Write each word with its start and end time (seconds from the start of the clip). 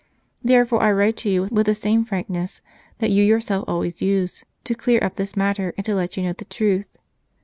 Therefore 0.43 0.81
I 0.81 0.91
write 0.93 1.15
to 1.17 1.29
you 1.29 1.43
with 1.51 1.67
the 1.67 1.75
same 1.75 2.05
frankness 2.05 2.61
that 2.97 3.11
you 3.11 3.23
yourself 3.23 3.65
always 3.67 4.01
use, 4.01 4.43
to 4.63 4.73
clear 4.73 4.97
up 5.03 5.15
this 5.15 5.37
matter 5.37 5.75
and 5.77 5.85
to 5.85 5.93
let 5.93 6.17
you 6.17 6.23
know 6.23 6.33
the 6.33 6.45
truth. 6.45 6.87